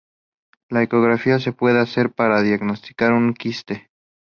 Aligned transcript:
La 0.71 0.81
ecografía 0.81 1.37
se 1.37 1.51
puede 1.51 1.79
hacer 1.79 2.09
para 2.11 2.41
diagnosticar 2.41 3.13
un 3.13 3.35
quiste. 3.35 3.91